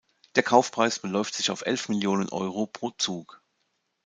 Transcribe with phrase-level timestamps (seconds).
[0.33, 3.39] Der Kaufpreis beläuft sich auf elf Millionen Euro pro Zug.